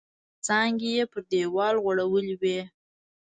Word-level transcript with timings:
څانګې 0.45 0.89
یې 0.97 1.03
پر 1.11 1.21
دیوال 1.29 1.75
غوړولي 1.83 2.35
وې. 2.41 2.59